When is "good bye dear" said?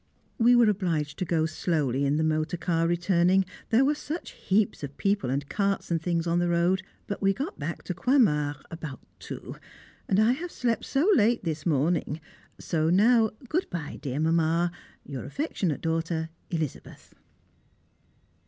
13.47-14.19